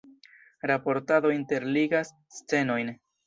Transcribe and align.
Raportado 0.63 1.29
interligas 1.35 2.11
scenojn. 2.39 2.93